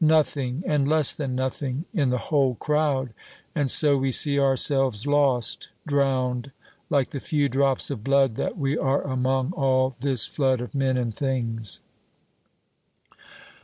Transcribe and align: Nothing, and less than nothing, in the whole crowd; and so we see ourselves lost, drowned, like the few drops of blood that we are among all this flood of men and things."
Nothing, 0.03 0.63
and 0.65 0.87
less 0.87 1.13
than 1.13 1.35
nothing, 1.35 1.85
in 1.93 2.09
the 2.09 2.17
whole 2.17 2.55
crowd; 2.55 3.13
and 3.53 3.69
so 3.69 3.97
we 3.97 4.11
see 4.11 4.39
ourselves 4.39 5.05
lost, 5.05 5.69
drowned, 5.85 6.49
like 6.89 7.11
the 7.11 7.19
few 7.19 7.47
drops 7.47 7.91
of 7.91 8.03
blood 8.03 8.33
that 8.33 8.57
we 8.57 8.75
are 8.75 9.03
among 9.03 9.51
all 9.51 9.91
this 9.91 10.25
flood 10.25 10.59
of 10.59 10.73
men 10.73 10.97
and 10.97 11.15
things." 11.15 11.81